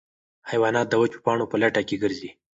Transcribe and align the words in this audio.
حیوانات 0.49 0.87
د 0.89 0.93
وچو 1.01 1.23
پاڼو 1.25 1.45
په 1.51 1.55
لټه 1.61 1.81
کې 1.87 1.95
ګرځي. 2.03 2.29